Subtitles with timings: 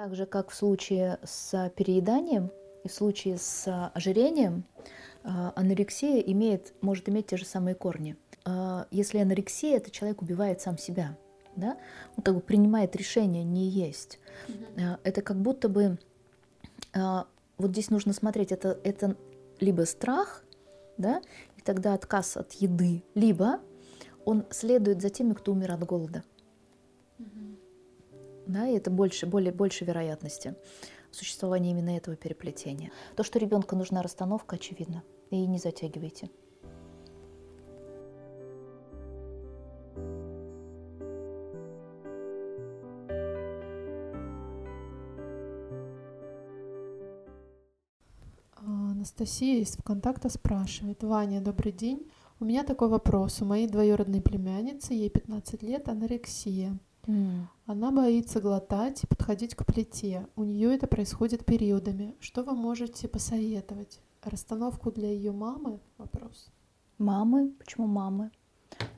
[0.00, 2.50] Так же, как в случае с перееданием
[2.84, 4.64] и в случае с ожирением,
[5.22, 8.16] а, анорексия имеет, может иметь те же самые корни.
[8.46, 11.18] А, если анорексия, это человек убивает сам себя,
[11.54, 11.76] да?
[12.16, 14.18] он как бы принимает решение не есть.
[14.48, 15.00] Mm-hmm.
[15.04, 15.98] Это как будто бы,
[16.94, 19.18] вот здесь нужно смотреть, это, это
[19.58, 20.44] либо страх,
[20.96, 21.20] да,
[21.58, 23.60] и тогда отказ от еды, либо
[24.24, 26.24] он следует за теми, кто умер от голода.
[27.18, 27.69] Mm-hmm.
[28.46, 30.54] Да, и это больше, более, больше вероятности
[31.10, 32.90] существования именно этого переплетения.
[33.16, 35.02] То, что ребенку нужна расстановка, очевидно.
[35.30, 36.30] И не затягивайте.
[48.56, 51.02] Анастасия из ВКонтакта спрашивает.
[51.02, 52.10] Ваня, добрый день.
[52.38, 53.40] У меня такой вопрос.
[53.40, 56.78] У моей двоюродной племянницы, ей 15 лет, анорексия.
[57.10, 57.46] Mm.
[57.66, 60.26] Она боится глотать и подходить к плите.
[60.36, 62.14] У нее это происходит периодами.
[62.20, 64.00] Что вы можете посоветовать?
[64.22, 65.80] Расстановку для ее мамы?
[65.98, 66.50] Вопрос.
[66.98, 67.52] Мамы?
[67.58, 68.30] Почему мамы?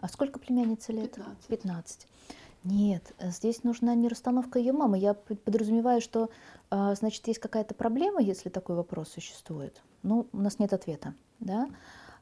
[0.00, 1.12] А сколько племянницы лет?
[1.12, 1.46] 15.
[1.46, 2.08] 15.
[2.64, 4.98] Нет, здесь нужна не расстановка ее мамы.
[4.98, 6.30] Я подразумеваю, что,
[6.70, 9.82] а, значит, есть какая-то проблема, если такой вопрос существует.
[10.02, 11.68] Ну, у нас нет ответа, да?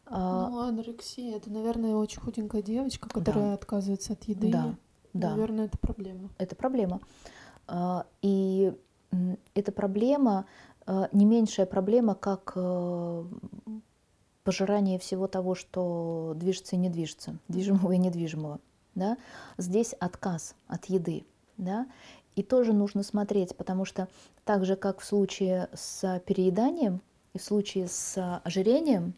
[0.06, 3.54] А, ну, анорексия, это, наверное, очень худенькая девочка, которая да.
[3.54, 4.50] отказывается от еды.
[4.50, 4.74] Да,
[5.12, 5.30] да.
[5.30, 6.30] Наверное, это проблема.
[6.38, 7.00] Это проблема.
[7.66, 8.72] А, и
[9.54, 10.46] эта проблема
[11.12, 13.24] не меньшая проблема, как э,
[14.42, 18.60] пожирание всего того, что движется и не движется, движимого и недвижимого
[18.94, 19.16] да,
[19.58, 21.24] здесь отказ от еды,
[21.56, 21.86] да,
[22.36, 24.08] и тоже нужно смотреть, потому что
[24.44, 27.00] так же, как в случае с перееданием
[27.32, 29.14] и в случае с ожирением,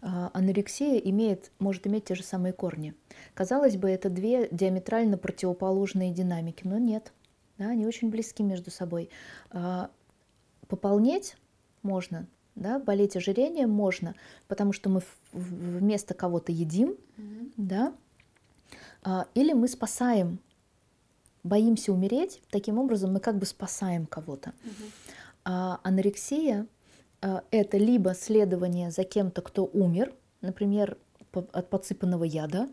[0.00, 2.94] а, анорексия имеет, может иметь те же самые корни.
[3.34, 7.12] Казалось бы, это две диаметрально противоположные динамики, но нет,
[7.58, 9.10] да, они очень близки между собой.
[9.50, 9.90] А,
[10.68, 11.36] пополнеть
[11.82, 14.14] можно, да, болеть ожирением можно,
[14.46, 15.02] потому что мы
[15.32, 17.52] вместо кого-то едим, mm-hmm.
[17.56, 17.94] да,
[19.02, 20.40] а, или мы спасаем,
[21.42, 24.50] боимся умереть, таким образом мы как бы спасаем кого-то.
[24.64, 24.90] Угу.
[25.44, 26.66] А анорексия
[27.20, 30.98] а, это либо следование за кем-то, кто умер, например,
[31.32, 32.68] от подсыпанного яда,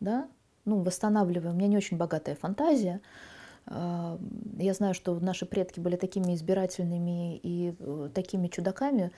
[0.00, 0.28] да,
[0.64, 1.54] ну, восстанавливаем.
[1.54, 3.00] У меня не очень богатая фантазия.
[3.66, 4.18] А,
[4.58, 9.12] я знаю, что наши предки были такими избирательными и э, такими чудаками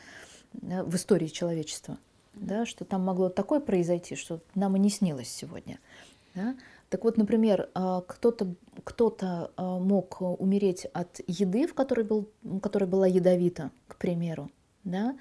[0.63, 1.99] э, в истории человечества,
[2.35, 5.79] да, что там могло такое произойти, что нам и не снилось сегодня.
[6.35, 6.57] Да?
[6.89, 7.69] Так вот, например,
[8.07, 8.55] кто-то
[8.85, 12.29] кто а, мог умереть от еды, в которой, был,
[12.63, 14.51] которая была ядовита, к примеру,
[14.85, 15.17] да?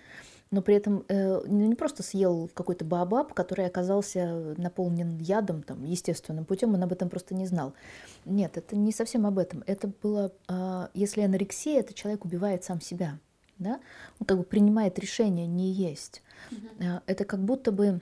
[0.51, 5.83] Но при этом э, ну, не просто съел какой-то баобаб, который оказался наполнен ядом, там,
[5.83, 7.73] естественным путем, он об этом просто не знал.
[8.25, 9.63] Нет, это не совсем об этом.
[9.67, 13.19] Это было, а, если анорексия, это человек убивает сам себя.
[13.59, 13.79] Да?
[14.19, 16.23] Он как бы принимает решение не есть.
[16.49, 17.01] Mm-hmm.
[17.05, 18.01] Это как будто бы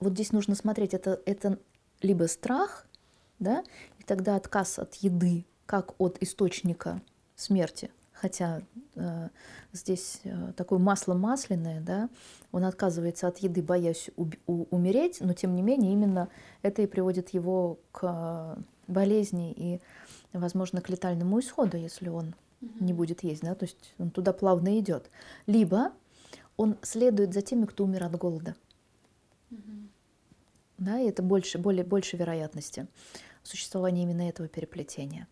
[0.00, 1.58] вот здесь нужно смотреть, это, это
[2.02, 2.86] либо страх,
[3.38, 3.64] да,
[3.98, 7.02] и тогда отказ от еды, как от источника
[7.36, 8.62] смерти, хотя э,
[9.72, 12.08] здесь э, такое масло масляное, да,
[12.52, 14.10] он отказывается от еды, боясь
[14.46, 16.28] умереть, но тем не менее именно
[16.62, 19.80] это и приводит его к болезни и,
[20.32, 22.34] возможно, к летальному исходу, если он
[22.80, 25.10] не будет есть, да, то есть он туда плавно идет.
[25.46, 25.92] Либо
[26.56, 28.56] он следует за теми, кто умер от голода.
[30.78, 32.86] Да, и это больше, более, больше вероятности
[33.42, 35.26] существования именно этого переплетения.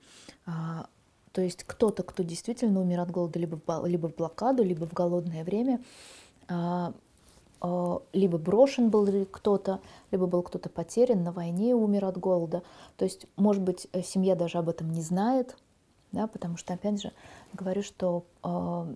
[1.37, 4.95] То есть кто-то, кто действительно умер от голода либо в, либо в блокаду, либо в
[4.95, 5.83] голодное время,
[6.49, 6.95] а,
[7.61, 12.63] а, либо брошен был кто-то, либо был кто-то потерян на войне и умер от голода.
[12.97, 15.59] То есть, может быть, э, семья даже об этом не знает,
[16.11, 17.13] да, потому что, опять же,
[17.53, 18.95] говорю, что э,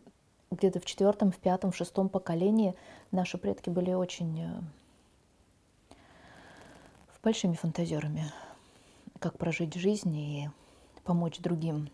[0.51, 2.75] где-то в четвертом, в пятом, в шестом поколении
[3.11, 5.95] наши предки были очень э,
[7.23, 8.33] большими фантазерами,
[9.19, 10.49] как прожить жизнь и
[11.05, 11.91] помочь другим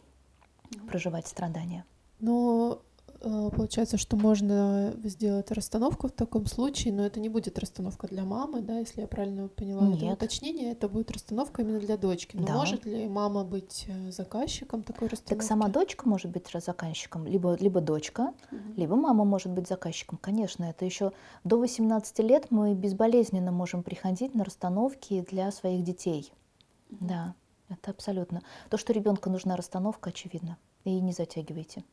[0.89, 1.85] проживать страдания.
[2.21, 2.81] Но
[3.21, 8.25] э, получается, что можно сделать расстановку в таком случае, но это не будет расстановка для
[8.25, 10.03] мамы, да, если я правильно поняла Нет.
[10.03, 12.37] это уточнение, это будет расстановка именно для дочки.
[12.37, 12.55] Но да.
[12.55, 15.35] может ли мама быть э, заказчиком такой расстановки?
[15.35, 18.61] Так сама дочка может быть заказчиком, либо, либо дочка, угу.
[18.77, 20.19] либо мама может быть заказчиком.
[20.19, 21.13] Конечно, это еще
[21.45, 26.33] до 18 лет мы безболезненно можем приходить на расстановки для своих детей.
[26.91, 27.07] Угу.
[27.07, 27.35] Да,
[27.69, 28.43] это абсолютно.
[28.71, 30.57] То, что ребенку нужна расстановка, очевидно.
[30.85, 31.85] И не затягивайте.